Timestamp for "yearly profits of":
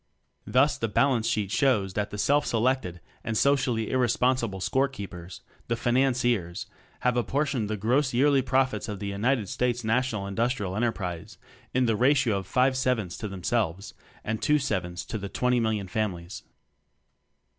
8.11-8.97